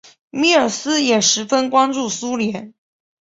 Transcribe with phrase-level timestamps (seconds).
[0.31, 2.73] 米尔斯也十分关注苏联。